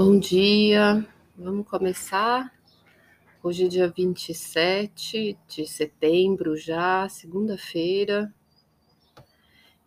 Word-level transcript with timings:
Bom 0.00 0.16
dia, 0.16 1.04
vamos 1.36 1.66
começar. 1.66 2.54
Hoje 3.42 3.64
é 3.64 3.68
dia 3.68 3.88
27 3.88 5.36
de 5.48 5.66
setembro, 5.66 6.56
já, 6.56 7.08
segunda-feira, 7.08 8.32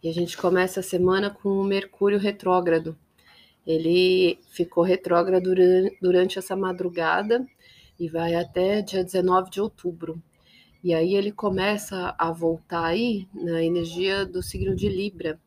e 0.03 0.09
a 0.09 0.11
gente 0.11 0.35
começa 0.35 0.81
a 0.81 0.83
semana 0.83 1.29
com 1.29 1.47
o 1.47 1.63
Mercúrio 1.63 2.19
retrógrado. 2.19 2.97
Ele 3.65 4.37
ficou 4.49 4.83
retrógrado 4.83 5.49
durante 6.01 6.37
essa 6.37 6.57
madrugada 6.57 7.47
e 7.97 8.09
vai 8.09 8.35
até 8.35 8.81
dia 8.81 9.05
19 9.05 9.49
de 9.49 9.61
outubro. 9.61 10.21
E 10.83 10.93
aí 10.93 11.15
ele 11.15 11.31
começa 11.31 12.13
a 12.19 12.33
voltar 12.33 12.83
aí 12.83 13.29
na 13.33 13.63
energia 13.63 14.25
do 14.25 14.43
signo 14.43 14.75
de 14.75 14.89
Libra. 14.89 15.39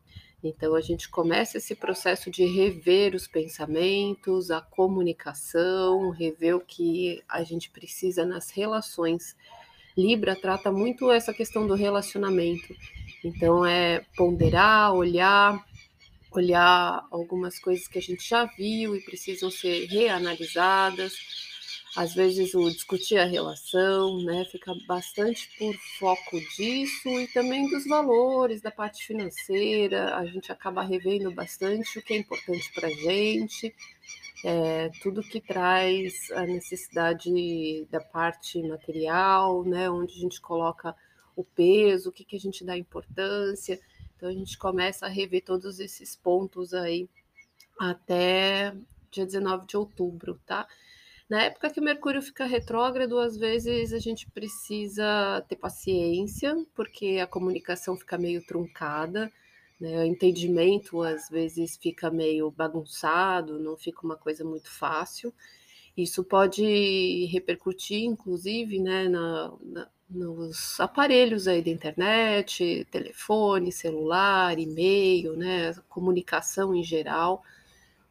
Então 0.45 0.75
a 0.75 0.81
gente 0.83 1.09
começa 1.09 1.57
esse 1.57 1.75
processo 1.75 2.31
de 2.31 2.45
rever 2.45 3.14
os 3.14 3.27
pensamentos, 3.27 4.51
a 4.51 4.61
comunicação, 4.61 6.11
rever 6.11 6.55
o 6.55 6.61
que 6.61 7.23
a 7.27 7.43
gente 7.43 7.71
precisa 7.71 8.27
nas 8.27 8.51
relações. 8.51 9.35
Libra 9.96 10.37
trata 10.37 10.71
muito 10.71 11.11
essa 11.11 11.32
questão 11.32 11.67
do 11.67 11.75
relacionamento. 11.75 12.77
Então 13.25 13.65
é 13.65 14.04
ponderar, 14.15 14.93
olhar, 14.93 15.65
olhar 16.31 17.07
algumas 17.11 17.59
coisas 17.59 17.89
que 17.89 17.99
a 17.99 18.03
gente 18.03 18.29
já 18.29 18.45
viu 18.45 18.95
e 18.95 19.01
precisam 19.01 19.51
ser 19.51 19.87
reanalisadas 19.87 21.54
às 21.96 22.12
vezes 22.12 22.54
o 22.54 22.68
discutir 22.71 23.18
a 23.18 23.25
relação, 23.25 24.21
né, 24.22 24.44
fica 24.46 24.75
bastante 24.86 25.48
por 25.57 25.75
foco 25.98 26.40
disso 26.57 27.08
e 27.08 27.29
também 27.29 27.68
dos 27.70 27.86
valores, 27.86 28.61
da 28.61 28.70
parte 28.70 29.07
financeira, 29.07 30.17
a 30.17 30.26
gente 30.26 30.50
acaba 30.50 30.82
revendo 30.82 31.30
bastante 31.30 31.98
o 31.98 32.03
que 32.03 32.14
é 32.14 32.17
importante 32.17 32.72
para 32.75 32.89
a 32.89 32.91
gente, 32.91 33.73
é, 34.45 34.91
tudo 35.03 35.23
que 35.23 35.41
traz 35.41 36.31
a 36.33 36.42
necessidade 36.42 37.31
da 37.91 38.01
parte 38.01 38.61
material, 38.62 39.64
né, 39.64 39.89
onde 39.89 40.14
a 40.14 40.20
gente 40.20 40.41
coloca 40.41 40.97
o 41.36 41.45
peso, 41.45 42.11
o 42.11 42.12
que, 42.12 42.25
que 42.25 42.36
a 42.36 42.41
gente 42.41 42.64
dá 42.64 42.77
importância, 42.77 43.81
então 44.17 44.29
a 44.29 44.33
gente 44.33 44.58
começa 44.58 45.06
a 45.06 45.08
rever 45.08 45.45
todos 45.45 45.79
esses 45.79 46.17
pontos 46.17 46.75
aí 46.75 47.08
até 47.79 48.75
dia 49.11 49.25
19 49.25 49.67
de 49.67 49.77
outubro, 49.77 50.41
tá? 50.45 50.67
Na 51.28 51.42
época 51.42 51.70
que 51.70 51.80
o 51.80 51.83
Mercúrio 51.83 52.20
fica 52.20 52.44
retrógrado, 52.44 53.19
às 53.19 53.36
vezes 53.36 53.92
a 53.92 53.98
gente 53.98 54.30
precisa 54.30 55.42
ter 55.48 55.56
paciência, 55.56 56.55
porque 56.75 57.19
a 57.22 57.27
comunicação 57.27 57.97
fica 57.97 58.19
meio 58.19 58.44
truncada, 58.44 59.33
né? 59.80 60.00
o 60.00 60.05
entendimento 60.05 61.02
às 61.02 61.30
vezes 61.30 61.78
fica 61.78 62.11
meio 62.11 62.50
bagunçado, 62.50 63.58
não 63.58 63.77
fica 63.77 64.00
uma 64.05 64.17
coisa 64.17 64.45
muito 64.45 64.70
fácil. 64.70 65.33
Isso 65.97 66.22
pode 66.25 67.27
repercutir, 67.27 68.02
inclusive, 68.05 68.80
né, 68.80 69.08
na, 69.08 69.52
na, 69.62 69.89
nos 70.11 70.78
aparelhos 70.80 71.47
aí 71.48 71.62
da 71.62 71.70
internet, 71.70 72.86
telefone, 72.91 73.72
celular, 73.72 74.58
e-mail, 74.58 75.36
né, 75.36 75.72
comunicação 75.89 76.75
em 76.75 76.83
geral 76.83 77.42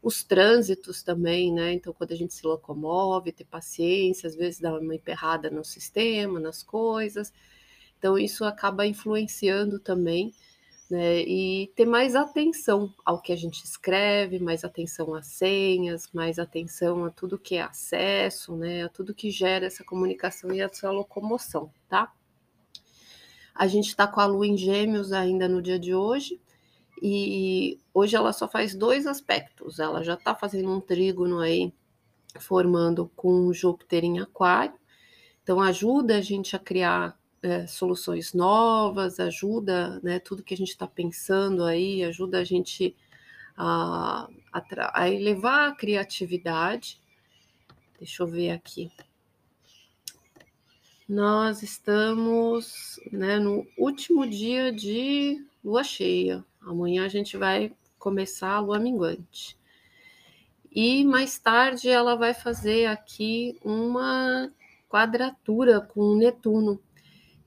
os 0.04 0.22
trânsitos 0.22 1.02
também, 1.02 1.52
né? 1.54 1.72
Então, 1.72 1.94
quando 1.94 2.12
a 2.12 2.16
gente 2.16 2.34
se 2.34 2.46
locomove, 2.46 3.32
ter 3.32 3.46
paciência, 3.46 4.28
às 4.28 4.36
vezes 4.36 4.60
dá 4.60 4.78
uma 4.78 4.94
emperrada 4.94 5.50
no 5.50 5.64
sistema, 5.64 6.42
nas 6.42 6.62
coisas. 6.62 7.32
Então, 7.98 8.18
isso 8.18 8.44
acaba 8.44 8.86
influenciando 8.86 9.80
também, 9.80 10.34
né? 10.92 11.22
E 11.22 11.72
ter 11.74 11.86
mais 11.86 12.18
atenção 12.18 12.94
ao 13.06 13.22
que 13.22 13.32
a 13.32 13.36
gente 13.38 13.64
escreve, 13.64 14.40
mais 14.40 14.66
atenção 14.66 15.16
às 15.16 15.28
senhas, 15.28 16.10
mais 16.14 16.38
atenção 16.38 17.06
a 17.06 17.10
tudo 17.10 17.40
que 17.40 17.56
é 17.56 17.62
acesso, 17.62 18.58
né? 18.58 18.84
A 18.84 18.90
tudo 18.90 19.16
que 19.16 19.32
gera 19.32 19.68
essa 19.68 19.86
comunicação 19.86 20.54
e 20.54 20.60
essa 20.60 20.92
locomoção, 20.92 21.72
tá? 21.88 22.12
A 23.56 23.68
gente 23.68 23.88
está 23.88 24.06
com 24.06 24.20
a 24.20 24.26
lua 24.26 24.48
em 24.48 24.58
gêmeos 24.58 25.14
ainda 25.14 25.48
no 25.48 25.62
dia 25.62 25.80
de 25.80 25.96
hoje, 25.96 26.42
e 27.02 27.80
hoje 27.94 28.16
ela 28.16 28.32
só 28.32 28.48
faz 28.48 28.76
dois 28.76 29.06
aspectos. 29.08 29.80
Ela 29.80 30.04
já 30.04 30.14
está 30.14 30.34
fazendo 30.36 30.72
um 30.72 30.80
trígono 30.80 31.40
aí, 31.40 31.74
formando 32.40 33.12
com 33.16 33.52
Júpiter 33.54 34.04
em 34.04 34.20
Aquário. 34.20 34.76
Então 35.44 35.62
ajuda 35.62 36.18
a 36.18 36.22
gente 36.22 36.56
a 36.56 36.60
criar 36.60 37.18
é, 37.42 37.68
soluções 37.68 38.34
novas, 38.34 39.20
ajuda, 39.20 40.00
né, 40.02 40.20
tudo 40.20 40.44
que 40.44 40.54
a 40.54 40.58
gente 40.58 40.70
está 40.70 40.88
pensando 40.88 41.66
aí, 41.66 42.04
ajuda 42.04 42.40
a 42.40 42.44
gente 42.44 42.96
a, 43.58 44.30
a, 44.52 45.02
a 45.02 45.10
elevar 45.10 45.72
a 45.72 45.76
criatividade. 45.76 47.02
Deixa 48.00 48.24
eu 48.24 48.28
ver 48.28 48.52
aqui. 48.52 48.90
Nós 51.08 51.62
estamos 51.62 52.98
né, 53.12 53.38
no 53.38 53.68
último 53.78 54.26
dia 54.26 54.72
de 54.72 55.46
lua 55.64 55.84
cheia. 55.84 56.44
Amanhã 56.62 57.06
a 57.06 57.10
gente 57.10 57.38
vai 57.38 57.74
começar 57.98 58.52
a 58.52 58.60
lua 58.60 58.80
minguante. 58.80 59.58
E 60.72 61.06
mais 61.06 61.38
tarde 61.38 61.88
ela 61.88 62.16
vai 62.16 62.34
fazer 62.34 62.88
aqui 62.88 63.58
uma 63.64 64.52
quadratura 64.90 65.80
com 65.80 66.16
Netuno. 66.16 66.82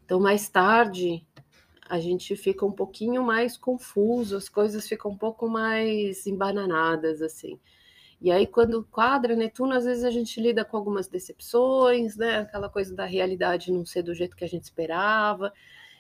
Então, 0.05 0.21
mais 0.21 0.49
tarde, 0.49 1.27
a 1.89 1.99
gente 1.99 2.37
fica 2.37 2.65
um 2.65 2.73
pouquinho 2.73 3.23
mais 3.23 3.57
confuso, 3.57 4.37
as 4.37 4.49
coisas 4.49 4.87
ficam 4.89 5.11
um 5.11 5.17
pouco 5.17 5.49
mais 5.49 6.27
embananadas, 6.27 7.21
assim. 7.23 7.59
E 8.21 8.31
aí, 8.31 8.47
quando 8.47 8.85
quadra 8.85 9.37
Netuno, 9.37 9.75
às 9.75 9.85
vezes 9.85 10.05
a 10.05 10.11
gente 10.11 10.41
lida 10.41 10.65
com 10.65 10.77
algumas 10.77 11.07
decepções, 11.07 12.17
né? 12.17 12.39
Aquela 12.39 12.69
coisa 12.69 12.95
da 12.95 13.05
realidade 13.05 13.71
não 13.71 13.85
ser 13.85 14.03
do 14.03 14.15
jeito 14.15 14.37
que 14.37 14.45
a 14.45 14.49
gente 14.49 14.65
esperava. 14.65 15.53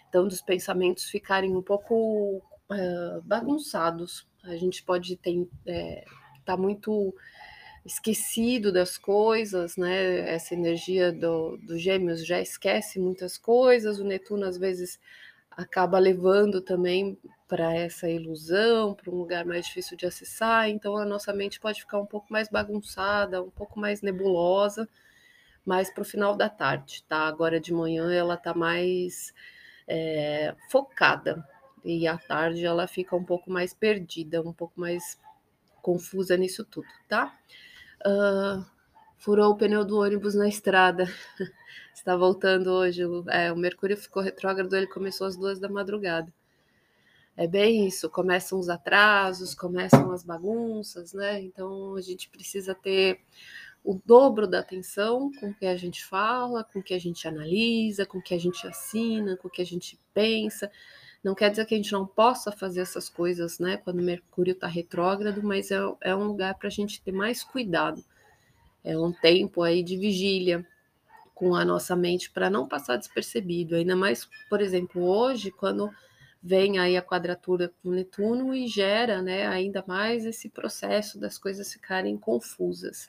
Então, 0.09 0.27
dos 0.27 0.41
pensamentos 0.41 1.05
ficarem 1.05 1.55
um 1.55 1.62
pouco 1.62 2.43
uh, 2.71 3.22
bagunçados. 3.22 4.27
A 4.44 4.56
gente 4.56 4.83
pode 4.83 5.17
ter 5.17 5.49
é, 5.67 6.05
tá 6.44 6.56
muito 6.56 7.15
esquecido 7.84 8.72
das 8.72 8.99
coisas, 8.99 9.77
né? 9.77 10.34
Essa 10.34 10.55
energia 10.55 11.12
do, 11.12 11.56
do 11.59 11.78
Gêmeos 11.78 12.27
já 12.27 12.41
esquece 12.41 12.99
muitas 12.99 13.39
coisas. 13.39 13.99
O 13.99 14.05
Netuno 14.05 14.44
às 14.44 14.59
vezes 14.59 14.99
acaba 15.50 15.99
levando 15.99 16.61
também 16.61 17.19
para 17.49 17.73
essa 17.75 18.09
ilusão, 18.11 18.94
para 18.94 19.11
um 19.11 19.17
lugar 19.17 19.44
mais 19.44 19.67
difícil 19.67 19.97
de 19.97 20.05
acessar. 20.05 20.69
Então 20.69 20.97
a 20.97 21.05
nossa 21.05 21.33
mente 21.33 21.61
pode 21.61 21.81
ficar 21.81 21.99
um 21.99 22.06
pouco 22.06 22.27
mais 22.31 22.49
bagunçada, 22.49 23.43
um 23.43 23.50
pouco 23.50 23.78
mais 23.78 24.03
nebulosa, 24.03 24.88
mais 25.65 25.88
para 25.91 26.03
o 26.03 26.05
final 26.05 26.37
da 26.37 26.49
tarde, 26.49 27.05
tá? 27.09 27.21
Agora 27.27 27.61
de 27.61 27.73
manhã 27.73 28.12
ela 28.12 28.34
está 28.34 28.53
mais 28.53 29.33
é, 29.87 30.55
focada 30.69 31.47
e 31.85 32.07
à 32.07 32.19
tarde 32.19 32.65
ela 32.65 32.87
fica 32.87 33.15
um 33.15 33.25
pouco 33.25 33.51
mais 33.51 33.73
perdida, 33.73 34.43
um 34.43 34.53
pouco 34.53 34.81
mais 34.81 35.19
confusa 35.81 36.37
nisso 36.37 36.65
tudo, 36.65 36.89
tá? 37.09 37.33
Uh, 38.05 38.65
furou 39.19 39.53
o 39.53 39.57
pneu 39.57 39.85
do 39.85 40.01
ônibus 40.01 40.35
na 40.35 40.49
estrada. 40.49 41.07
Está 41.95 42.17
voltando 42.17 42.71
hoje. 42.71 43.03
É, 43.29 43.53
o 43.53 43.57
Mercúrio 43.57 43.97
ficou 43.97 44.23
retrógrado, 44.23 44.75
ele 44.75 44.89
começou 44.89 45.27
às 45.27 45.37
duas 45.37 45.61
da 45.61 45.69
madrugada. 45.69 46.33
É 47.37 47.47
bem 47.47 47.87
isso, 47.87 48.09
começam 48.09 48.59
os 48.59 48.69
atrasos, 48.69 49.55
começam 49.55 50.11
as 50.11 50.25
bagunças, 50.25 51.13
né? 51.13 51.41
Então 51.43 51.95
a 51.95 52.01
gente 52.01 52.29
precisa 52.31 52.75
ter 52.75 53.21
o 53.87 54.03
dobro 54.05 54.49
da 54.49 54.59
atenção 54.59 55.31
com 55.39 55.51
o 55.51 55.55
que 55.55 55.65
a 55.65 55.77
gente 55.77 56.05
fala, 56.05 56.65
com 56.65 56.81
o 56.81 56.83
que 56.83 56.93
a 56.93 56.99
gente 56.99 57.29
analisa, 57.29 58.05
com 58.05 58.19
o 58.19 58.23
que 58.23 58.35
a 58.35 58.39
gente 58.39 58.67
assina, 58.67 59.37
com 59.37 59.47
o 59.47 59.51
que 59.51 59.63
a 59.63 59.65
gente 59.65 59.97
pensa. 60.13 60.69
Não 61.23 61.37
quer 61.37 61.51
dizer 61.51 61.65
que 61.67 61.75
a 61.75 61.77
gente 61.77 61.93
não 61.93 62.05
possa 62.05 62.51
fazer 62.51 62.81
essas 62.81 63.09
coisas, 63.09 63.61
né, 63.61 63.77
quando 63.77 64.03
Mercúrio 64.03 64.53
está 64.53 64.67
retrógrado, 64.67 65.41
mas 65.41 65.71
é, 65.71 65.79
é 66.00 66.17
um 66.17 66.25
lugar 66.25 66.56
para 66.56 66.67
a 66.67 66.71
gente 66.71 67.00
ter 67.00 67.12
mais 67.12 67.44
cuidado. 67.44 68.05
É 68.83 68.99
um 68.99 69.12
tempo 69.12 69.62
aí 69.62 69.85
de 69.85 69.97
vigília 69.97 70.67
com 71.32 71.55
a 71.55 71.65
nossa 71.65 71.94
mente 71.94 72.29
para 72.29 72.50
não 72.50 72.67
passar 72.67 72.97
despercebido. 72.97 73.77
Ainda 73.77 73.94
mais, 73.94 74.29
por 74.50 74.61
exemplo, 74.61 75.05
hoje, 75.05 75.53
quando 75.53 75.93
vem 76.43 76.81
aí 76.81 76.97
a 76.97 77.03
quadratura 77.03 77.73
com 77.81 77.91
Netuno 77.91 78.53
e 78.53 78.67
gera, 78.67 79.23
né, 79.23 79.47
ainda 79.47 79.85
mais 79.87 80.27
esse 80.27 80.49
processo 80.49 81.21
das 81.21 81.39
coisas 81.39 81.73
ficarem 81.73 82.17
confusas. 82.19 83.09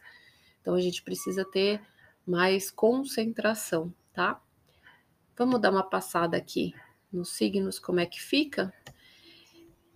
Então 0.62 0.74
a 0.76 0.82
gente 0.82 1.02
precisa 1.02 1.46
ter 1.46 1.82
mais 2.26 2.70
concentração, 2.70 3.94
tá? 4.14 4.42
Vamos 5.38 5.62
dar 5.62 5.72
uma 5.72 5.84
passada 5.84 6.36
aqui 6.36 6.74
nos 7.12 7.30
signos, 7.30 7.80
como 7.80 8.00
é 8.00 8.06
que 8.06 8.22
fica. 8.22 8.74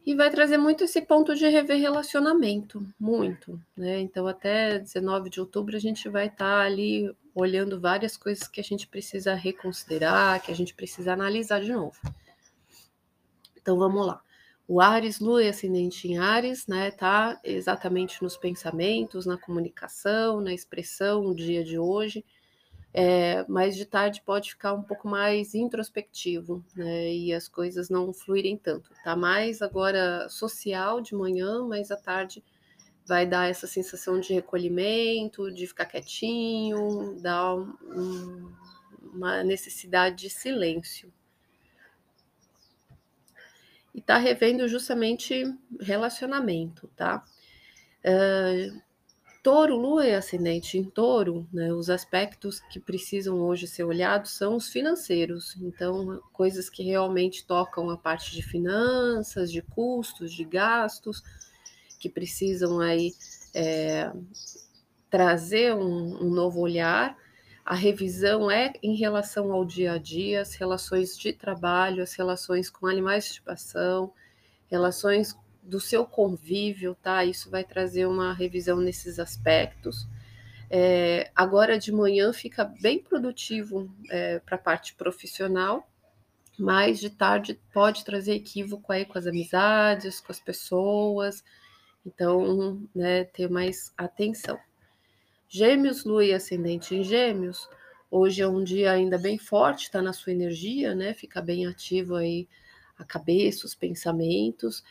E 0.05 0.15
vai 0.15 0.31
trazer 0.31 0.57
muito 0.57 0.83
esse 0.83 1.01
ponto 1.01 1.35
de 1.35 1.47
rever 1.47 1.79
relacionamento, 1.79 2.83
muito, 2.99 3.61
né? 3.77 3.99
Então, 3.99 4.25
até 4.25 4.79
19 4.79 5.29
de 5.29 5.39
outubro, 5.39 5.75
a 5.75 5.79
gente 5.79 6.09
vai 6.09 6.25
estar 6.25 6.37
tá 6.45 6.61
ali 6.61 7.13
olhando 7.35 7.79
várias 7.79 8.17
coisas 8.17 8.47
que 8.47 8.59
a 8.59 8.63
gente 8.63 8.87
precisa 8.87 9.35
reconsiderar, 9.35 10.41
que 10.41 10.51
a 10.51 10.55
gente 10.55 10.73
precisa 10.73 11.13
analisar 11.13 11.61
de 11.61 11.71
novo. 11.71 11.95
Então, 13.55 13.77
vamos 13.77 14.05
lá. 14.07 14.23
O 14.67 14.79
Ares, 14.79 15.19
Lua 15.19 15.43
e 15.43 15.49
ascendente 15.49 16.07
em 16.07 16.17
Ares, 16.17 16.65
né? 16.67 16.91
Tá 16.91 17.39
exatamente 17.43 18.21
nos 18.23 18.37
pensamentos, 18.37 19.25
na 19.25 19.37
comunicação, 19.37 20.39
na 20.39 20.53
expressão, 20.53 21.23
no 21.23 21.35
dia 21.35 21.63
de 21.63 21.77
hoje. 21.77 22.23
É, 22.93 23.45
mas 23.47 23.75
de 23.75 23.85
tarde 23.85 24.21
pode 24.25 24.51
ficar 24.51 24.73
um 24.73 24.83
pouco 24.83 25.07
mais 25.07 25.55
introspectivo, 25.55 26.63
né? 26.75 27.13
E 27.13 27.33
as 27.33 27.47
coisas 27.47 27.89
não 27.89 28.13
fluírem 28.13 28.57
tanto. 28.57 28.91
Tá 29.03 29.15
mais 29.15 29.61
agora 29.61 30.27
social 30.29 31.01
de 31.01 31.15
manhã, 31.15 31.65
mas 31.65 31.91
à 31.91 31.97
tarde 31.97 32.43
vai 33.05 33.25
dar 33.25 33.49
essa 33.49 33.67
sensação 33.67 34.19
de 34.19 34.33
recolhimento, 34.33 35.51
de 35.51 35.67
ficar 35.67 35.85
quietinho, 35.85 37.17
dar 37.21 37.55
um, 37.55 38.51
uma 39.13 39.43
necessidade 39.43 40.15
de 40.15 40.29
silêncio 40.29 41.11
e 43.93 43.99
está 43.99 44.17
revendo 44.17 44.67
justamente 44.67 45.43
relacionamento, 45.79 46.89
tá? 46.95 47.23
Uh, 48.03 48.81
touro, 49.43 49.75
lua 49.75 50.05
e 50.05 50.13
ascendente 50.13 50.77
em 50.77 50.83
touro, 50.83 51.47
né, 51.51 51.73
os 51.73 51.89
aspectos 51.89 52.59
que 52.71 52.79
precisam 52.79 53.41
hoje 53.41 53.67
ser 53.67 53.83
olhados 53.83 54.31
são 54.31 54.55
os 54.55 54.69
financeiros, 54.69 55.55
então 55.61 56.21
coisas 56.31 56.69
que 56.69 56.83
realmente 56.83 57.45
tocam 57.45 57.89
a 57.89 57.97
parte 57.97 58.31
de 58.31 58.43
finanças, 58.43 59.51
de 59.51 59.61
custos, 59.61 60.31
de 60.31 60.43
gastos, 60.43 61.23
que 61.99 62.09
precisam 62.09 62.79
aí 62.79 63.13
é, 63.53 64.11
trazer 65.09 65.73
um, 65.75 66.23
um 66.23 66.29
novo 66.29 66.59
olhar 66.59 67.17
a 67.65 67.75
revisão 67.75 68.49
é 68.49 68.73
em 68.81 68.95
relação 68.95 69.51
ao 69.51 69.63
dia 69.63 69.93
a 69.93 69.97
dia, 69.97 70.41
as 70.41 70.55
relações 70.55 71.17
de 71.17 71.31
trabalho, 71.31 72.03
as 72.03 72.13
relações 72.13 72.69
com 72.69 72.87
animais 72.87 73.25
de 73.25 73.31
estimação, 73.31 74.11
relações 74.69 75.35
do 75.61 75.79
seu 75.79 76.05
convívio, 76.05 76.95
tá? 77.01 77.23
Isso 77.23 77.49
vai 77.49 77.63
trazer 77.63 78.07
uma 78.07 78.33
revisão 78.33 78.77
nesses 78.77 79.19
aspectos. 79.19 80.07
É, 80.69 81.29
agora 81.35 81.77
de 81.77 81.91
manhã 81.91 82.31
fica 82.33 82.63
bem 82.63 82.99
produtivo 82.99 83.93
é, 84.09 84.39
para 84.39 84.55
a 84.55 84.59
parte 84.59 84.95
profissional, 84.95 85.87
mas 86.57 86.99
de 86.99 87.09
tarde 87.09 87.59
pode 87.73 88.03
trazer 88.05 88.33
equívoco 88.35 88.91
aí 88.91 89.05
com 89.05 89.17
as 89.17 89.27
amizades, 89.27 90.19
com 90.19 90.31
as 90.31 90.39
pessoas, 90.39 91.43
então, 92.05 92.81
né, 92.95 93.25
ter 93.25 93.49
mais 93.49 93.93
atenção. 93.97 94.59
Gêmeos, 95.53 96.05
lua 96.05 96.23
e 96.23 96.33
ascendente 96.33 96.95
em 96.95 97.03
Gêmeos. 97.03 97.69
Hoje 98.09 98.41
é 98.41 98.47
um 98.47 98.63
dia 98.63 98.89
ainda 98.89 99.17
bem 99.17 99.37
forte, 99.37 99.83
está 99.83 100.01
na 100.01 100.13
sua 100.13 100.31
energia, 100.31 100.95
né? 100.95 101.13
Fica 101.13 101.41
bem 101.41 101.67
ativo 101.67 102.15
aí 102.15 102.47
a 102.97 103.03
cabeça, 103.03 103.65
os 103.65 103.75
pensamentos. 103.75 104.81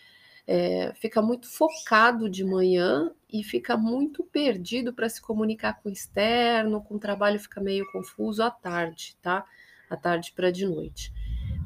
É, 0.47 0.93
fica 0.97 1.23
muito 1.23 1.49
focado 1.49 2.29
de 2.29 2.45
manhã 2.45 3.11
e 3.33 3.43
fica 3.43 3.75
muito 3.75 4.23
perdido 4.23 4.93
para 4.93 5.09
se 5.09 5.23
comunicar 5.23 5.81
com 5.81 5.89
o 5.89 5.93
externo, 5.93 6.83
com 6.83 6.97
o 6.97 7.01
trabalho 7.01 7.41
fica 7.41 7.59
meio 7.59 7.91
confuso 7.91 8.43
à 8.43 8.51
tarde, 8.51 9.17
tá? 9.23 9.47
À 9.89 9.97
tarde 9.97 10.31
para 10.37 10.51
de 10.51 10.67
noite. 10.67 11.11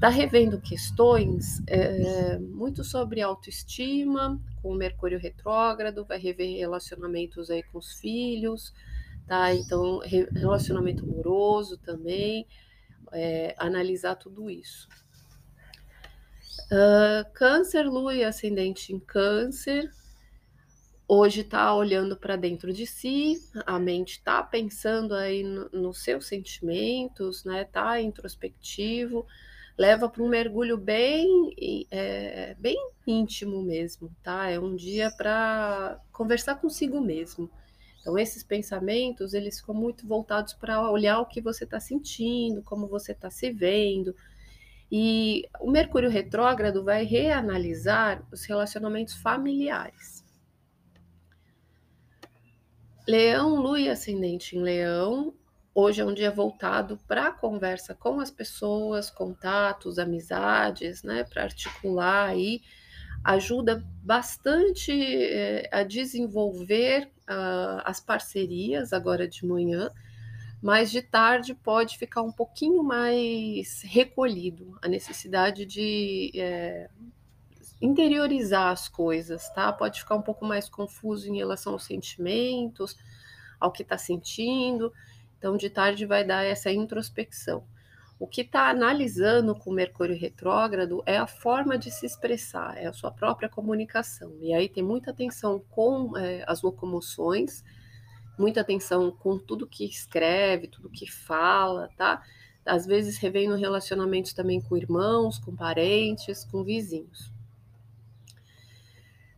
Tá 0.01 0.09
revendo 0.09 0.61
questões 0.61 1.63
é, 1.67 2.39
muito 2.39 2.85
sobre 2.85 3.23
autoestima, 3.23 4.41
com 4.61 4.73
o 4.73 4.75
Mercúrio 4.75 5.19
retrógrado, 5.19 6.05
vai 6.05 6.19
rever 6.19 6.59
relacionamentos 6.59 7.51
aí 7.51 7.63
com 7.63 7.79
os 7.79 7.93
filhos, 8.01 8.73
tá? 9.27 9.55
Então, 9.55 10.01
relacionamento 10.01 11.05
amoroso 11.05 11.79
também, 11.79 12.47
é, 13.13 13.55
analisar 13.57 14.17
tudo 14.17 14.51
isso. 14.51 14.89
Uh, 16.65 17.31
câncer, 17.33 17.87
lua 17.87 18.15
e 18.15 18.25
ascendente 18.25 18.93
em 18.93 18.99
câncer. 18.99 19.91
Hoje 21.07 21.43
está 21.43 21.75
olhando 21.75 22.17
para 22.17 22.35
dentro 22.35 22.73
de 22.73 22.87
si, 22.87 23.37
a 23.67 23.79
mente 23.79 24.13
está 24.13 24.43
pensando 24.43 25.15
aí 25.15 25.43
nos 25.43 25.71
no 25.73 25.93
seus 25.93 26.27
sentimentos, 26.27 27.45
né? 27.45 27.65
Tá 27.65 28.01
introspectivo 28.01 29.27
leva 29.77 30.09
para 30.09 30.23
um 30.23 30.29
mergulho 30.29 30.79
bem, 30.79 31.55
é, 31.91 32.55
bem 32.59 32.77
íntimo 33.07 33.63
mesmo, 33.63 34.11
tá? 34.23 34.49
É 34.49 34.59
um 34.59 34.75
dia 34.75 35.11
para 35.11 36.01
conversar 36.13 36.57
consigo 36.57 37.01
mesmo. 37.01 37.51
Então, 38.01 38.19
esses 38.19 38.43
pensamentos, 38.43 39.35
eles 39.35 39.61
ficam 39.61 39.75
muito 39.75 40.07
voltados 40.07 40.53
para 40.53 40.91
olhar 40.91 41.21
o 41.21 41.27
que 41.27 41.41
você 41.41 41.65
está 41.65 41.81
sentindo, 41.81 42.63
como 42.63 42.87
você 42.87 43.13
está 43.13 43.31
se 43.31 43.51
vendo. 43.51 44.15
E 44.93 45.49
o 45.61 45.71
Mercúrio 45.71 46.11
retrógrado 46.11 46.85
vai 46.85 47.05
reanalisar 47.05 48.23
os 48.31 48.45
relacionamentos 48.45 49.15
familiares. 49.15 50.23
Leão, 53.09 53.57
Lua 53.57 53.81
e 53.81 53.89
ascendente 53.89 54.57
em 54.57 54.63
Leão, 54.63 55.35
Hoje 55.77 56.01
é 56.01 56.05
um 56.05 56.15
dia 56.15 56.31
voltado 56.31 56.97
para 57.09 57.27
a 57.27 57.33
conversa 57.33 57.97
com 57.97 58.21
as 58.21 58.31
pessoas, 58.31 59.11
contatos, 59.11 59.99
amizades, 59.99 61.03
né? 61.03 61.25
Para 61.25 61.43
articular 61.43 62.29
aí, 62.29 62.63
ajuda 63.25 63.85
bastante 64.01 64.93
é, 64.93 65.69
a 65.73 65.83
desenvolver 65.83 67.11
uh, 67.29 67.83
as 67.85 67.99
parcerias 67.99 68.93
agora 68.93 69.27
de 69.27 69.45
manhã, 69.45 69.91
mas 70.63 70.93
de 70.93 71.03
tarde 71.03 71.55
pode 71.55 71.99
ficar 71.99 72.23
um 72.23 72.31
pouquinho 72.31 72.85
mais 72.85 73.83
recolhido, 73.83 74.79
a 74.81 74.87
necessidade 74.87 75.67
de 75.67 76.31
é, 76.37 76.89
interiorizar 77.83 78.71
as 78.71 78.87
coisas, 78.87 79.49
tá? 79.51 79.73
Pode 79.73 79.99
ficar 79.99 80.15
um 80.15 80.23
pouco 80.23 80.45
mais 80.45 80.69
confuso 80.69 81.29
em 81.29 81.39
relação 81.39 81.73
aos 81.73 81.85
sentimentos, 81.85 82.97
ao 83.59 83.73
que 83.73 83.83
está 83.83 83.99
sentindo. 83.99 84.93
Então, 85.45 85.59
de 85.59 85.69
tarde 85.69 86.07
vai 86.07 86.25
dar 86.25 86.43
essa 86.43 86.73
introspecção. 86.73 87.65
O 88.19 88.27
que 88.27 88.41
está 88.41 88.71
analisando 88.71 89.55
com 89.55 89.69
o 89.69 89.75
Mercúrio 89.75 90.19
retrógrado 90.19 91.03
é 91.05 91.19
a 91.19 91.27
forma 91.27 91.77
de 91.77 91.91
se 91.91 92.07
expressar, 92.07 92.79
é 92.79 92.87
a 92.87 92.95
sua 92.95 93.11
própria 93.11 93.47
comunicação. 93.47 94.33
E 94.41 94.55
aí 94.55 94.71
tem 94.71 94.83
muita 94.83 95.11
atenção 95.11 95.63
com 95.69 96.17
é, 96.17 96.43
as 96.47 96.63
locomoções, 96.63 97.63
muita 98.39 98.63
atenção 98.63 99.11
com 99.11 99.39
tudo 99.39 99.67
que 99.67 99.85
escreve, 99.85 100.67
tudo 100.67 100.89
que 100.89 101.13
fala, 101.13 101.91
tá? 101.95 102.23
Às 102.65 102.87
vezes 102.87 103.19
revendo 103.19 103.55
relacionamentos 103.55 104.33
também 104.33 104.63
com 104.63 104.79
irmãos, 104.79 105.39
com 105.39 105.55
parentes, 105.55 106.43
com 106.47 106.65
vizinhos. 106.65 107.34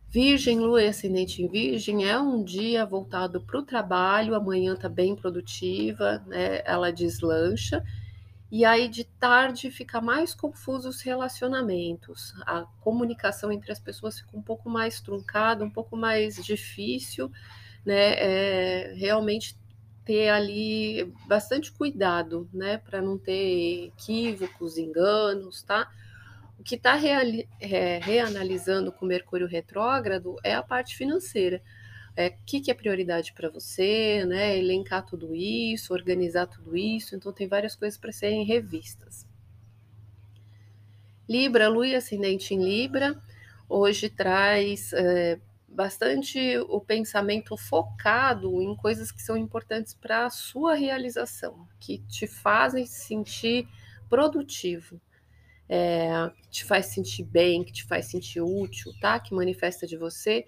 Virgem, 0.09 0.59
lua 0.59 0.81
e 0.83 0.87
ascendente 0.87 1.41
em 1.43 1.47
Virgem 1.47 2.05
é 2.09 2.17
um 2.17 2.41
dia 2.43 2.85
voltado 2.85 3.41
para 3.41 3.59
o 3.59 3.63
trabalho, 3.63 4.35
amanhã 4.35 4.73
está 4.73 4.87
bem 4.87 5.15
produtiva, 5.15 6.23
né? 6.25 6.61
ela 6.65 6.91
deslancha, 6.91 7.83
e 8.49 8.63
aí 8.63 8.87
de 8.87 9.03
tarde 9.03 9.69
fica 9.69 9.99
mais 9.99 10.33
confuso 10.33 10.87
os 10.89 11.01
relacionamentos, 11.01 12.33
a 12.45 12.61
comunicação 12.81 13.51
entre 13.51 13.71
as 13.71 13.79
pessoas 13.79 14.19
fica 14.19 14.37
um 14.37 14.41
pouco 14.41 14.69
mais 14.69 15.01
truncada, 15.01 15.65
um 15.65 15.69
pouco 15.69 15.97
mais 15.97 16.35
difícil, 16.43 17.29
né? 17.85 18.13
É, 18.17 18.93
realmente 18.95 19.57
ter 20.05 20.29
ali 20.29 21.13
bastante 21.27 21.71
cuidado, 21.73 22.49
né? 22.53 22.77
Para 22.77 23.01
não 23.01 23.17
ter 23.17 23.87
equívocos, 23.87 24.77
enganos, 24.77 25.63
tá? 25.63 25.91
O 26.59 26.63
que 26.63 26.75
está 26.75 26.99
é, 27.59 27.99
reanalisando 27.99 28.91
com 28.91 29.05
Mercúrio 29.05 29.47
retrógrado 29.47 30.35
é 30.43 30.55
a 30.55 30.63
parte 30.63 30.95
financeira. 30.95 31.61
É, 32.15 32.29
o 32.29 32.33
que, 32.45 32.59
que 32.59 32.71
é 32.71 32.73
prioridade 32.73 33.31
para 33.33 33.47
você, 33.47 34.25
né? 34.25 34.57
Elencar 34.57 35.05
tudo 35.05 35.35
isso, 35.35 35.93
organizar 35.93 36.47
tudo 36.47 36.75
isso. 36.75 37.15
Então, 37.15 37.31
tem 37.31 37.47
várias 37.47 37.75
coisas 37.75 37.99
para 37.99 38.11
serem 38.11 38.43
revistas. 38.43 39.27
Libra, 41.29 41.67
Lua 41.69 41.87
e 41.87 41.95
ascendente 41.95 42.55
em 42.55 42.63
Libra, 42.63 43.21
hoje 43.69 44.09
traz 44.09 44.93
é, 44.93 45.39
bastante 45.67 46.57
o 46.69 46.79
pensamento 46.79 47.55
focado 47.55 48.61
em 48.61 48.75
coisas 48.75 49.11
que 49.11 49.21
são 49.21 49.37
importantes 49.37 49.93
para 49.93 50.25
a 50.25 50.29
sua 50.29 50.73
realização, 50.73 51.67
que 51.79 51.99
te 52.07 52.25
fazem 52.25 52.85
se 52.85 53.05
sentir 53.05 53.67
produtivo 54.09 54.99
é, 55.69 56.31
que 56.43 56.49
te 56.49 56.65
faz 56.65 56.87
sentir 56.87 57.23
bem, 57.23 57.63
que 57.63 57.71
te 57.71 57.83
faz 57.83 58.05
sentir 58.05 58.41
útil, 58.41 58.93
tá? 58.99 59.19
Que 59.19 59.33
manifesta 59.33 59.85
de 59.85 59.97
você 59.97 60.45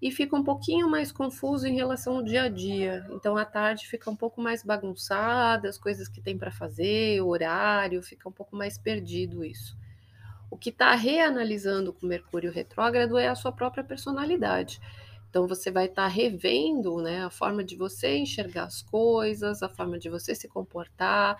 e 0.00 0.12
fica 0.12 0.36
um 0.36 0.44
pouquinho 0.44 0.88
mais 0.88 1.10
confuso 1.10 1.66
em 1.66 1.74
relação 1.74 2.16
ao 2.16 2.22
dia 2.22 2.44
a 2.44 2.48
dia. 2.48 3.04
Então, 3.10 3.36
à 3.36 3.44
tarde 3.44 3.86
fica 3.86 4.08
um 4.08 4.16
pouco 4.16 4.40
mais 4.40 4.62
bagunçada, 4.62 5.68
as 5.68 5.76
coisas 5.76 6.08
que 6.08 6.20
tem 6.20 6.38
para 6.38 6.52
fazer, 6.52 7.20
o 7.20 7.28
horário, 7.28 8.02
fica 8.02 8.28
um 8.28 8.32
pouco 8.32 8.54
mais 8.54 8.78
perdido 8.78 9.44
isso. 9.44 9.76
O 10.50 10.56
que 10.56 10.70
está 10.70 10.94
reanalisando 10.94 11.92
com 11.92 12.06
Mercúrio 12.06 12.52
retrógrado 12.52 13.18
é 13.18 13.28
a 13.28 13.34
sua 13.34 13.52
própria 13.52 13.82
personalidade. 13.82 14.80
Então, 15.28 15.46
você 15.46 15.70
vai 15.70 15.86
estar 15.86 16.04
tá 16.04 16.08
revendo 16.08 17.02
né, 17.02 17.24
a 17.24 17.30
forma 17.30 17.62
de 17.64 17.76
você 17.76 18.16
enxergar 18.16 18.64
as 18.64 18.80
coisas, 18.80 19.62
a 19.62 19.68
forma 19.68 19.98
de 19.98 20.08
você 20.08 20.34
se 20.34 20.48
comportar, 20.48 21.36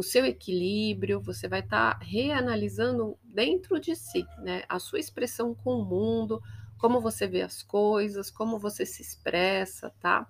o 0.00 0.02
seu 0.02 0.24
equilíbrio, 0.24 1.20
você 1.20 1.46
vai 1.46 1.60
estar 1.60 1.98
tá 1.98 2.04
reanalisando 2.04 3.18
dentro 3.22 3.78
de 3.78 3.94
si, 3.94 4.24
né? 4.38 4.62
A 4.66 4.78
sua 4.78 4.98
expressão 4.98 5.54
com 5.54 5.74
o 5.74 5.84
mundo, 5.84 6.42
como 6.78 7.02
você 7.02 7.26
vê 7.26 7.42
as 7.42 7.62
coisas, 7.62 8.30
como 8.30 8.58
você 8.58 8.86
se 8.86 9.02
expressa, 9.02 9.92
tá? 10.00 10.26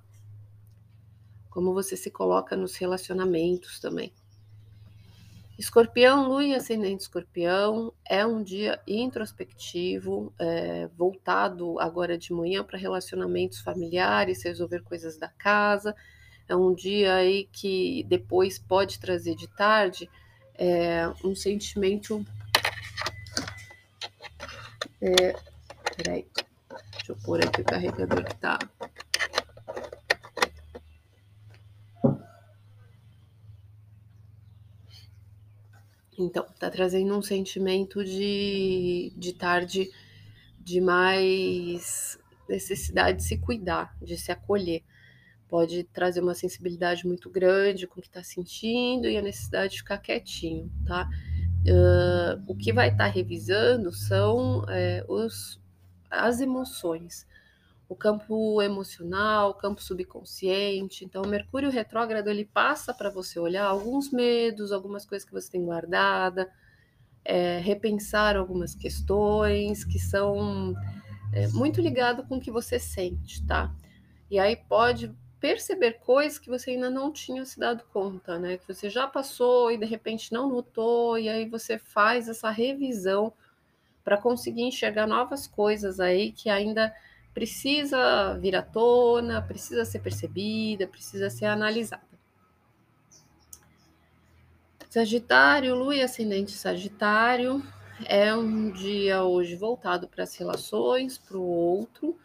Como 1.49 1.73
você 1.73 1.97
se 1.97 2.11
coloca 2.11 2.57
nos 2.57 2.75
relacionamentos 2.75 3.79
também. 3.79 4.13
Escorpião, 5.57 6.27
lua 6.27 6.45
e 6.45 6.53
ascendente 6.53 7.03
escorpião, 7.03 7.93
é 8.05 8.27
um 8.27 8.43
dia 8.43 8.81
introspectivo, 8.89 10.33
é, 10.37 10.89
voltado 10.97 11.79
agora 11.79 12.19
de 12.19 12.33
manhã 12.33 12.65
para 12.65 12.77
relacionamentos 12.77 13.61
familiares, 13.61 14.43
resolver 14.43 14.83
coisas 14.83 15.17
da 15.17 15.29
casa. 15.29 15.95
É 16.51 16.57
um 16.57 16.75
dia 16.75 17.15
aí 17.15 17.49
que 17.53 18.03
depois 18.09 18.59
pode 18.59 18.99
trazer 18.99 19.37
de 19.37 19.47
tarde 19.47 20.11
é, 20.59 21.07
um 21.25 21.33
sentimento. 21.33 22.27
É, 25.01 25.33
peraí, 25.97 26.27
deixa 26.91 27.13
eu 27.13 27.17
pôr 27.25 27.41
aqui 27.47 27.61
o 27.61 27.65
carregador 27.65 28.25
que 28.25 28.35
tá 28.35 28.59
Então, 36.19 36.45
tá 36.59 36.69
trazendo 36.69 37.17
um 37.17 37.23
sentimento 37.23 38.05
de, 38.05 39.13
de 39.17 39.35
tarde 39.35 39.89
de 40.59 40.81
mais 40.81 42.19
necessidade 42.49 43.19
de 43.19 43.25
se 43.25 43.39
cuidar, 43.39 43.97
de 44.03 44.17
se 44.17 44.33
acolher. 44.33 44.83
Pode 45.51 45.85
trazer 45.85 46.21
uma 46.21 46.35
sensibilidade 46.35 47.07
muito 47.07 47.29
grande 47.29 47.87
com 47.87 47.99
o 47.99 48.03
que 48.03 48.09
está 48.09 48.23
sentindo 48.23 49.09
e 49.09 49.17
a 49.17 49.23
necessidade 49.23 49.73
de 49.73 49.79
ficar 49.79 49.99
quietinho, 49.99 50.71
tá? 50.87 51.09
Uh, 51.67 52.43
o 52.47 52.55
que 52.55 52.73
vai 52.73 52.89
estar 52.89 53.05
tá 53.05 53.11
revisando 53.11 53.93
são 53.93 54.65
é, 54.69 55.05
os, 55.09 55.61
as 56.09 56.41
emoções 56.41 57.27
o 57.91 57.97
campo 57.97 58.63
emocional, 58.63 59.51
o 59.51 59.55
campo 59.55 59.83
subconsciente. 59.83 61.05
Então, 61.05 61.23
o 61.23 61.29
Mercúrio 61.29 61.69
retrógrado 61.71 62.29
ele 62.29 62.45
passa 62.45 62.95
para 62.95 63.11
você 63.11 63.41
olhar 63.41 63.65
alguns 63.65 64.13
medos, 64.13 64.71
algumas 64.71 65.05
coisas 65.05 65.29
que 65.29 65.35
você 65.35 65.51
tem 65.51 65.65
guardada, 65.65 66.49
é, 67.25 67.59
repensar 67.59 68.37
algumas 68.37 68.77
questões 68.77 69.85
que 69.85 69.99
são 69.99 70.73
é, 71.33 71.49
muito 71.49 71.81
ligado 71.81 72.23
com 72.29 72.37
o 72.37 72.41
que 72.41 72.53
você 72.53 72.79
sente, 72.79 73.45
tá? 73.45 73.75
E 74.31 74.39
aí 74.39 74.55
pode 74.55 75.13
perceber 75.41 75.95
coisas 76.01 76.39
que 76.39 76.51
você 76.51 76.73
ainda 76.73 76.91
não 76.91 77.11
tinha 77.11 77.45
se 77.47 77.59
dado 77.59 77.83
conta, 77.93 78.39
né? 78.39 78.59
Que 78.59 78.69
você 78.69 78.91
já 78.91 79.07
passou 79.07 79.73
e 79.73 79.79
de 79.79 79.87
repente 79.87 80.33
não 80.33 80.49
notou, 80.49 81.19
e 81.19 81.29
aí 81.29 81.49
você 81.49 81.79
faz 81.79 82.29
essa 82.29 82.51
revisão 82.51 83.33
para 84.05 84.19
conseguir 84.19 84.63
enxergar 84.63 85.07
novas 85.07 85.47
coisas 85.47 85.99
aí 85.99 86.31
que 86.33 86.51
ainda 86.51 86.95
precisa 87.33 88.37
vir 88.39 88.55
à 88.55 88.63
tona, 88.63 89.41
precisa 89.41 89.85
ser 89.85 90.01
percebida, 90.01 90.87
precisa 90.87 91.31
ser 91.31 91.47
analisada. 91.47 92.03
Sagitário, 94.91 95.75
Lua 95.75 95.95
e 95.95 96.03
Ascendente 96.03 96.51
Sagitário, 96.51 97.63
é 98.07 98.35
um 98.35 98.71
dia 98.73 99.23
hoje 99.23 99.55
voltado 99.55 100.09
para 100.09 100.25
as 100.25 100.35
relações, 100.35 101.17
para 101.17 101.39
o 101.39 101.43
outro. 101.43 102.19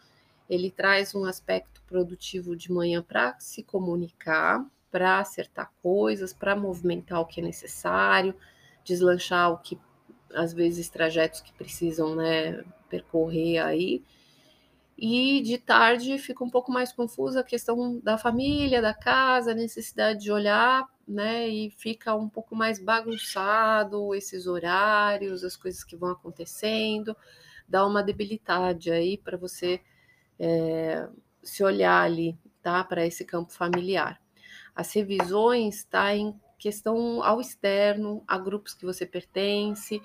Ele 0.50 0.70
traz 0.70 1.16
um 1.16 1.26
aspecto 1.26 1.82
produtivo 1.88 2.56
de 2.56 2.72
manhã 2.72 3.02
para 3.02 3.38
se 3.40 3.64
comunicar, 3.64 4.66
para 4.92 5.20
acertar 5.20 5.72
coisas, 5.82 6.34
para 6.34 6.56
movimentar 6.56 7.20
o 7.20 7.26
que 7.26 7.42
é 7.42 7.44
necessário, 7.44 8.36
deslanchar 8.84 9.52
o 9.52 9.58
que, 9.58 9.80
às 10.34 10.54
vezes, 10.54 10.90
trajetos 10.90 11.42
que 11.42 11.52
precisam 11.54 12.16
né, 12.16 12.64
percorrer 12.90 13.60
aí 13.60 14.04
e 14.98 15.42
de 15.42 15.58
tarde 15.58 16.18
fica 16.18 16.44
um 16.44 16.50
pouco 16.50 16.72
mais 16.72 16.94
confusa 16.94 17.42
a 17.42 17.44
questão 17.44 18.00
da 18.00 18.18
família, 18.18 18.82
da 18.82 18.94
casa, 18.94 19.52
a 19.52 19.56
necessidade 19.56 20.22
de 20.22 20.32
olhar, 20.32 20.88
né? 21.06 21.48
E 21.50 21.70
fica 21.72 22.16
um 22.16 22.30
pouco 22.30 22.56
mais 22.56 22.80
bagunçado 22.80 24.16
esses 24.16 24.48
horários, 24.48 25.44
as 25.44 25.58
coisas 25.58 25.84
que 25.84 25.98
vão 25.98 26.12
acontecendo, 26.12 27.16
dá 27.68 27.86
uma 27.86 28.02
debilidade 28.02 28.90
aí 28.90 29.18
para 29.18 29.38
você 29.38 29.82
é, 30.40 31.08
se 31.44 31.64
olhar 31.64 32.02
ali, 32.02 32.38
tá? 32.62 32.84
Para 32.84 33.06
esse 33.06 33.24
campo 33.26 33.52
familiar. 33.52 34.22
As 34.76 34.92
revisões 34.94 35.84
tá 35.84 36.16
em 36.16 36.38
questão 36.58 37.24
ao 37.24 37.40
externo, 37.40 38.24
a 38.28 38.38
grupos 38.38 38.74
que 38.74 38.86
você 38.86 39.06
pertence, 39.06 40.02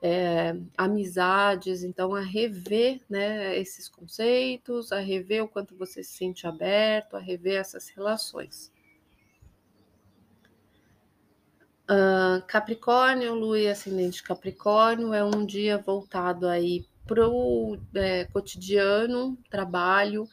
é, 0.00 0.56
amizades, 0.76 1.82
então 1.82 2.14
a 2.14 2.20
rever 2.20 3.00
né, 3.08 3.58
esses 3.58 3.88
conceitos, 3.88 4.92
a 4.92 5.00
rever 5.00 5.44
o 5.44 5.48
quanto 5.48 5.76
você 5.76 6.02
se 6.02 6.16
sente 6.16 6.46
aberto, 6.46 7.16
a 7.16 7.20
rever 7.20 7.60
essas 7.60 7.88
relações. 7.88 8.72
Uh, 11.90 12.44
Capricórnio, 12.46 13.34
Lua 13.34 13.58
e 13.58 13.68
Ascendente 13.68 14.22
Capricórnio 14.22 15.14
é 15.14 15.24
um 15.24 15.46
dia 15.46 15.78
voltado 15.78 16.46
aí 16.46 16.86
para 17.08 17.26
o 17.26 17.78
é, 17.94 18.26
cotidiano, 18.26 19.38
trabalho, 19.50 20.28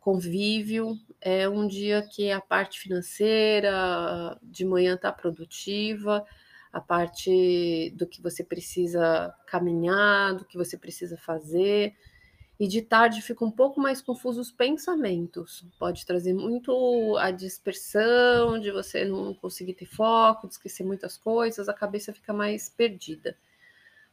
convívio. 0.00 0.98
É 1.20 1.46
um 1.48 1.68
dia 1.68 2.02
que 2.02 2.30
a 2.32 2.40
parte 2.40 2.80
financeira 2.80 4.38
de 4.42 4.64
manhã 4.64 4.94
está 4.94 5.12
produtiva, 5.12 6.24
a 6.72 6.80
parte 6.80 7.92
do 7.96 8.06
que 8.06 8.22
você 8.22 8.42
precisa 8.42 9.32
caminhar, 9.46 10.34
do 10.34 10.44
que 10.46 10.56
você 10.56 10.78
precisa 10.78 11.18
fazer. 11.18 11.94
E 12.58 12.66
de 12.66 12.80
tarde 12.80 13.20
fica 13.20 13.44
um 13.44 13.50
pouco 13.50 13.78
mais 13.78 14.00
confuso 14.00 14.40
os 14.40 14.50
pensamentos. 14.50 15.66
Pode 15.78 16.06
trazer 16.06 16.32
muito 16.32 17.14
a 17.18 17.30
dispersão, 17.30 18.58
de 18.58 18.70
você 18.70 19.04
não 19.04 19.34
conseguir 19.34 19.74
ter 19.74 19.84
foco, 19.84 20.48
de 20.48 20.54
esquecer 20.54 20.82
muitas 20.82 21.18
coisas, 21.18 21.68
a 21.68 21.74
cabeça 21.74 22.14
fica 22.14 22.32
mais 22.32 22.70
perdida. 22.70 23.36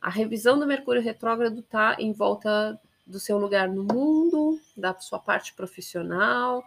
A 0.03 0.09
revisão 0.09 0.59
do 0.59 0.67
Mercúrio 0.67 1.01
retrógrado 1.01 1.61
está 1.61 1.95
em 1.97 2.11
volta 2.11 2.77
do 3.07 3.21
seu 3.21 3.37
lugar 3.37 3.69
no 3.69 3.85
mundo, 3.85 4.59
da 4.75 4.93
sua 4.99 5.17
parte 5.17 5.53
profissional, 5.53 6.61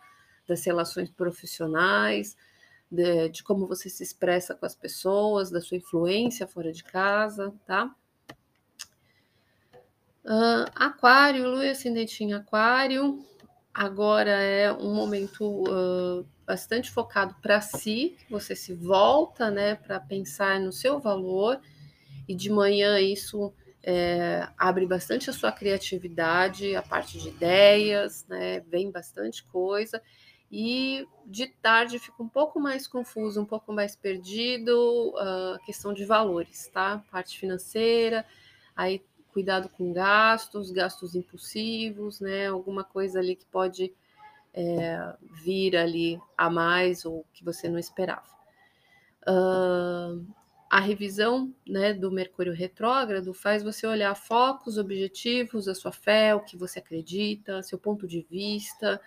das 0.48 0.64
relações 0.64 1.10
profissionais, 1.10 2.34
de, 2.90 3.28
de, 3.28 3.42
como 3.42 3.66
você 3.66 3.90
se 3.90 4.02
expressa 4.02 4.54
com 4.54 4.64
as 4.64 4.74
pessoas, 4.74 5.50
da 5.50 5.60
sua 5.60 5.76
influência 5.76 6.46
fora 6.46 6.72
de 6.72 6.82
casa, 6.82 7.52
tá? 7.66 7.94
Uh, 10.24 10.64
aquário, 10.74 11.46
lua 11.46 11.70
ascendente 11.70 12.24
em 12.24 12.32
aquário, 12.32 13.22
agora 13.74 14.30
é 14.30 14.72
um 14.72 14.94
momento 14.94 15.44
uh, 15.44 16.26
bastante 16.46 16.90
focado 16.90 17.36
para 17.42 17.60
si, 17.60 18.16
você 18.30 18.56
se 18.56 18.72
volta, 18.72 19.50
né, 19.50 19.74
para 19.74 20.00
pensar 20.00 20.58
no 20.58 20.72
seu 20.72 20.98
valor, 20.98 21.60
e 22.28 22.34
de 22.34 22.50
manhã 22.50 23.00
isso 23.00 23.52
é, 23.82 24.48
abre 24.58 24.86
bastante 24.86 25.30
a 25.30 25.32
sua 25.32 25.52
criatividade, 25.52 26.74
a 26.74 26.82
parte 26.82 27.18
de 27.18 27.28
ideias, 27.28 28.26
né, 28.28 28.60
vem 28.60 28.90
bastante 28.90 29.44
coisa, 29.44 30.02
e 30.50 31.06
de 31.24 31.46
tarde 31.46 31.98
fica 31.98 32.22
um 32.22 32.28
pouco 32.28 32.60
mais 32.60 32.86
confuso, 32.86 33.40
um 33.40 33.44
pouco 33.44 33.72
mais 33.72 33.96
perdido 33.96 35.14
a 35.16 35.56
uh, 35.56 35.64
questão 35.64 35.92
de 35.92 36.04
valores, 36.04 36.68
tá? 36.68 37.02
Parte 37.10 37.38
financeira, 37.38 38.24
aí 38.74 39.04
cuidado 39.32 39.68
com 39.68 39.92
gastos, 39.92 40.70
gastos 40.70 41.14
impulsivos, 41.14 42.20
né? 42.20 42.46
Alguma 42.46 42.84
coisa 42.84 43.18
ali 43.18 43.34
que 43.34 43.44
pode 43.44 43.92
é, 44.54 45.14
vir 45.44 45.76
ali 45.76 46.18
a 46.38 46.48
mais 46.48 47.04
ou 47.04 47.26
que 47.34 47.44
você 47.44 47.68
não 47.68 47.78
esperava. 47.78 48.34
Uh, 49.28 50.24
a 50.68 50.80
revisão 50.80 51.54
né, 51.66 51.92
do 51.92 52.10
Mercúrio 52.10 52.52
retrógrado 52.52 53.32
faz 53.32 53.62
você 53.62 53.86
olhar 53.86 54.14
focos, 54.14 54.78
objetivos, 54.78 55.68
a 55.68 55.74
sua 55.74 55.92
fé, 55.92 56.34
o 56.34 56.40
que 56.40 56.56
você 56.56 56.80
acredita, 56.80 57.62
seu 57.62 57.78
ponto 57.78 58.06
de 58.06 58.26
vista, 58.28 59.00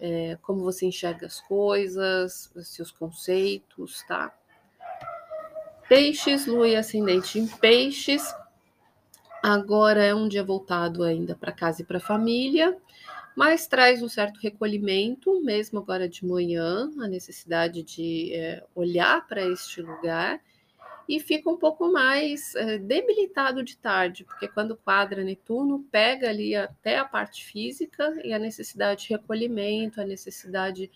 é, 0.00 0.36
como 0.42 0.64
você 0.64 0.86
enxerga 0.86 1.26
as 1.26 1.40
coisas, 1.40 2.52
seus 2.62 2.90
conceitos, 2.90 4.02
tá? 4.08 4.34
Peixes, 5.88 6.46
lua 6.46 6.68
e 6.68 6.76
ascendente 6.76 7.38
em 7.38 7.46
peixes. 7.46 8.34
Agora 9.42 10.02
é 10.02 10.14
um 10.14 10.26
dia 10.26 10.42
voltado 10.42 11.04
ainda 11.04 11.36
para 11.36 11.52
casa 11.52 11.82
e 11.82 11.84
para 11.84 12.00
família, 12.00 12.76
mas 13.36 13.68
traz 13.68 14.02
um 14.02 14.08
certo 14.08 14.40
recolhimento, 14.40 15.40
mesmo 15.44 15.78
agora 15.78 16.08
de 16.08 16.26
manhã, 16.26 16.90
a 16.98 17.06
necessidade 17.06 17.82
de 17.84 18.34
é, 18.34 18.64
olhar 18.74 19.24
para 19.28 19.42
este 19.42 19.80
lugar 19.80 20.40
e 21.08 21.20
fica 21.20 21.50
um 21.50 21.56
pouco 21.56 21.92
mais 21.92 22.54
é, 22.54 22.78
debilitado 22.78 23.62
de 23.62 23.76
tarde, 23.76 24.24
porque 24.24 24.48
quando 24.48 24.76
quadra 24.76 25.22
Netuno, 25.22 25.84
pega 25.90 26.30
ali 26.30 26.56
até 26.56 26.98
a 26.98 27.04
parte 27.04 27.44
física 27.44 28.14
e 28.24 28.32
a 28.32 28.38
necessidade 28.38 29.02
de 29.02 29.10
recolhimento, 29.10 30.00
a 30.00 30.04
necessidade 30.04 30.90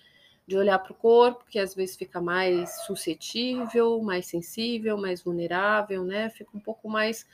de 0.47 0.57
olhar 0.57 0.79
para 0.79 0.93
o 0.93 0.95
corpo, 0.95 1.45
que 1.47 1.59
às 1.59 1.75
vezes 1.75 1.95
fica 1.95 2.23
mais 2.23 2.87
suscetível, 2.87 4.01
mais 4.03 4.27
sensível, 4.27 4.97
mais 4.97 5.23
vulnerável, 5.23 6.03
né? 6.03 6.31
Fica 6.31 6.57
um 6.57 6.61
pouco 6.61 6.89
mais 6.89 7.27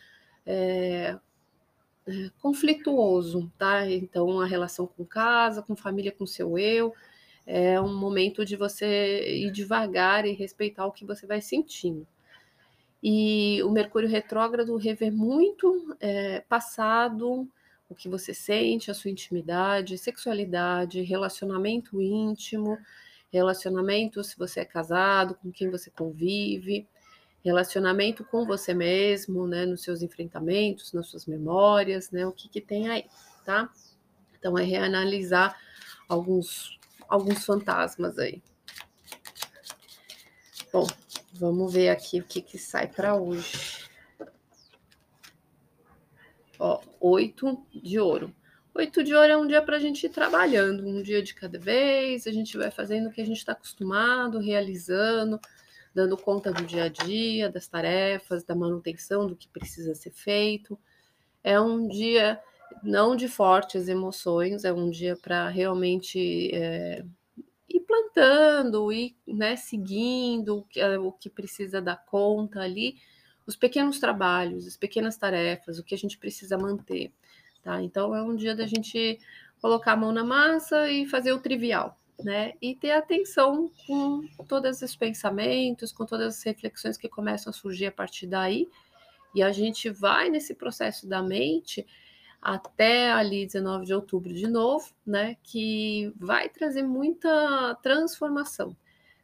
é, 0.44 1.16
é, 2.08 2.30
conflituoso, 2.40 3.52
tá? 3.56 3.88
Então, 3.88 4.40
a 4.40 4.46
relação 4.46 4.86
com 4.86 5.04
casa, 5.04 5.62
com 5.62 5.76
família, 5.76 6.10
com 6.10 6.26
seu 6.26 6.58
eu, 6.58 6.92
é 7.46 7.80
um 7.80 7.96
momento 7.96 8.44
de 8.44 8.56
você 8.56 9.36
ir 9.44 9.52
devagar 9.52 10.26
e 10.26 10.32
respeitar 10.32 10.84
o 10.86 10.92
que 10.92 11.04
você 11.04 11.24
vai 11.24 11.40
sentindo. 11.40 12.06
E 13.06 13.62
o 13.62 13.70
Mercúrio 13.70 14.08
retrógrado 14.08 14.74
rever 14.78 15.12
muito 15.12 15.94
é, 16.00 16.40
passado, 16.40 17.46
o 17.86 17.94
que 17.94 18.08
você 18.08 18.32
sente, 18.32 18.90
a 18.90 18.94
sua 18.94 19.10
intimidade, 19.10 19.98
sexualidade, 19.98 21.02
relacionamento 21.02 22.00
íntimo, 22.00 22.78
relacionamento 23.30 24.24
se 24.24 24.38
você 24.38 24.60
é 24.60 24.64
casado, 24.64 25.34
com 25.34 25.52
quem 25.52 25.70
você 25.70 25.90
convive, 25.90 26.88
relacionamento 27.44 28.24
com 28.24 28.46
você 28.46 28.72
mesmo, 28.72 29.46
né, 29.46 29.66
nos 29.66 29.82
seus 29.82 30.00
enfrentamentos, 30.00 30.94
nas 30.94 31.06
suas 31.08 31.26
memórias, 31.26 32.10
né, 32.10 32.26
o 32.26 32.32
que, 32.32 32.48
que 32.48 32.60
tem 32.62 32.88
aí, 32.88 33.04
tá? 33.44 33.70
Então 34.38 34.56
é 34.56 34.64
reanalisar 34.64 35.54
alguns 36.08 36.78
alguns 37.06 37.44
fantasmas 37.44 38.18
aí. 38.18 38.42
Bom, 40.72 40.86
vamos 41.34 41.72
ver 41.72 41.88
aqui 41.88 42.20
o 42.20 42.24
que, 42.24 42.40
que 42.40 42.58
sai 42.58 42.86
para 42.86 43.16
hoje. 43.16 43.88
Ó, 46.58 46.80
oito 47.00 47.66
de 47.72 47.98
ouro. 47.98 48.34
Oito 48.74 49.04
de 49.04 49.14
ouro 49.14 49.30
é 49.30 49.36
um 49.36 49.46
dia 49.46 49.62
para 49.62 49.76
a 49.76 49.80
gente 49.80 50.06
ir 50.06 50.10
trabalhando, 50.10 50.86
um 50.86 51.02
dia 51.02 51.22
de 51.22 51.34
cada 51.34 51.58
vez, 51.58 52.26
a 52.26 52.32
gente 52.32 52.56
vai 52.56 52.70
fazendo 52.70 53.08
o 53.08 53.12
que 53.12 53.20
a 53.20 53.26
gente 53.26 53.38
está 53.38 53.52
acostumado, 53.52 54.40
realizando, 54.40 55.40
dando 55.94 56.16
conta 56.16 56.52
do 56.52 56.64
dia 56.64 56.84
a 56.84 56.88
dia, 56.88 57.48
das 57.48 57.68
tarefas, 57.68 58.44
da 58.44 58.54
manutenção 58.54 59.26
do 59.26 59.36
que 59.36 59.48
precisa 59.48 59.94
ser 59.94 60.10
feito. 60.10 60.78
É 61.42 61.60
um 61.60 61.86
dia 61.86 62.40
não 62.82 63.14
de 63.14 63.28
fortes 63.28 63.88
emoções, 63.88 64.64
é 64.64 64.72
um 64.72 64.90
dia 64.90 65.16
para 65.16 65.48
realmente 65.48 66.50
é, 66.52 67.04
ir 67.68 67.80
plantando, 67.80 68.92
ir 68.92 69.16
né, 69.26 69.56
seguindo 69.56 70.58
o 70.58 70.62
que, 70.62 70.80
é, 70.80 70.98
o 70.98 71.12
que 71.12 71.30
precisa 71.30 71.80
dar 71.80 72.04
conta 72.04 72.60
ali, 72.60 72.96
os 73.46 73.56
pequenos 73.56 73.98
trabalhos, 73.98 74.66
as 74.66 74.76
pequenas 74.76 75.16
tarefas, 75.16 75.78
o 75.78 75.84
que 75.84 75.94
a 75.94 75.98
gente 75.98 76.18
precisa 76.18 76.56
manter. 76.56 77.12
Tá? 77.62 77.82
Então 77.82 78.14
é 78.14 78.22
um 78.22 78.34
dia 78.34 78.54
da 78.54 78.66
gente 78.66 79.18
colocar 79.60 79.92
a 79.92 79.96
mão 79.96 80.12
na 80.12 80.24
massa 80.24 80.90
e 80.90 81.06
fazer 81.06 81.32
o 81.32 81.40
trivial, 81.40 81.98
né? 82.22 82.52
E 82.60 82.74
ter 82.74 82.90
atenção 82.90 83.70
com 83.86 84.26
todos 84.46 84.70
esses 84.70 84.94
pensamentos, 84.94 85.90
com 85.90 86.04
todas 86.04 86.36
as 86.36 86.42
reflexões 86.42 86.98
que 86.98 87.08
começam 87.08 87.50
a 87.50 87.54
surgir 87.54 87.86
a 87.86 87.92
partir 87.92 88.26
daí. 88.26 88.68
E 89.34 89.42
a 89.42 89.50
gente 89.50 89.88
vai 89.88 90.28
nesse 90.28 90.54
processo 90.54 91.08
da 91.08 91.22
mente 91.22 91.86
até 92.44 93.10
ali 93.10 93.46
19 93.46 93.86
de 93.86 93.94
outubro 93.94 94.34
de 94.34 94.46
novo, 94.46 94.92
né? 95.06 95.36
Que 95.42 96.12
vai 96.16 96.50
trazer 96.50 96.82
muita 96.82 97.74
transformação. 97.82 98.76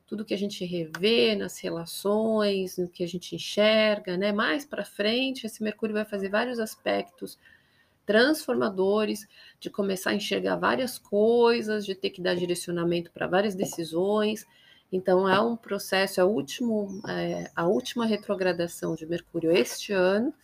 Tudo 0.06 0.24
que 0.24 0.32
a 0.32 0.38
gente 0.38 0.64
revê 0.64 1.36
nas 1.36 1.58
relações, 1.58 2.78
no 2.78 2.88
que 2.88 3.04
a 3.04 3.06
gente 3.06 3.36
enxerga, 3.36 4.16
né? 4.16 4.32
Mais 4.32 4.64
para 4.64 4.84
frente, 4.84 5.46
esse 5.46 5.62
Mercúrio 5.62 5.94
vai 5.94 6.06
fazer 6.06 6.30
vários 6.30 6.58
aspectos 6.58 7.38
transformadores, 8.06 9.28
de 9.60 9.70
começar 9.70 10.10
a 10.10 10.14
enxergar 10.14 10.56
várias 10.56 10.98
coisas, 10.98 11.84
de 11.86 11.94
ter 11.94 12.10
que 12.10 12.22
dar 12.22 12.34
direcionamento 12.34 13.12
para 13.12 13.26
várias 13.26 13.54
decisões. 13.54 14.46
Então, 14.90 15.28
é 15.28 15.40
um 15.40 15.56
processo, 15.56 16.20
é, 16.20 16.24
último, 16.24 17.00
é, 17.08 17.50
a 17.54 17.66
última 17.68 18.06
retrogradação 18.06 18.96
de 18.96 19.06
Mercúrio 19.06 19.52
este 19.52 19.92
ano, 19.92 20.34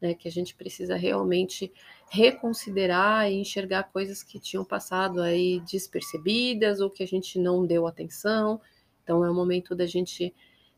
né, 0.00 0.14
que 0.14 0.28
a 0.28 0.30
gente 0.30 0.54
precisa 0.54 0.96
realmente 0.96 1.70
reconsiderar 2.10 3.30
e 3.30 3.36
enxergar 3.36 3.84
coisas 3.84 4.22
que 4.22 4.40
tinham 4.40 4.64
passado 4.64 5.22
aí 5.22 5.60
despercebidas 5.60 6.80
ou 6.80 6.90
que 6.90 7.02
a 7.02 7.06
gente 7.06 7.38
não 7.38 7.64
deu 7.64 7.86
atenção. 7.86 8.60
Então, 9.02 9.24
é 9.24 9.30
o 9.30 9.34
momento 9.34 9.74
da 9.74 9.86
gente 9.86 10.34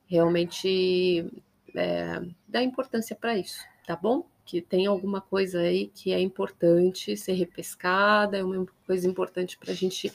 realmente 0.07 1.27
é, 1.75 2.21
dar 2.47 2.63
importância 2.63 3.17
para 3.17 3.37
isso, 3.37 3.59
tá 3.87 3.97
bom? 3.97 4.27
que 4.45 4.61
tem 4.61 4.87
alguma 4.87 5.21
coisa 5.21 5.61
aí 5.61 5.89
que 5.89 6.13
é 6.13 6.21
importante 6.21 7.17
ser 7.17 7.33
repescada, 7.35 8.39
é 8.39 8.45
uma 8.45 8.67
coisa 8.87 9.09
importante 9.09 9.57
para 9.57 9.73
a 9.73 9.75
gente 9.75 10.13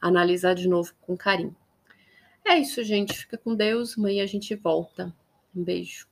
analisar 0.00 0.54
de 0.54 0.68
novo 0.68 0.92
com 1.00 1.16
carinho. 1.16 1.56
É 2.44 2.58
isso, 2.58 2.82
gente. 2.82 3.16
Fica 3.16 3.36
com 3.36 3.54
Deus. 3.54 3.96
Amanhã 3.96 4.24
a 4.24 4.26
gente 4.26 4.54
volta. 4.54 5.14
Um 5.54 5.62
beijo. 5.62 6.06